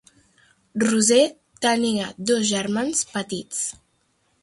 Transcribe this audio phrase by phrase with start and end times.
[0.83, 1.27] Roser
[1.67, 3.65] tenia dos germans petits: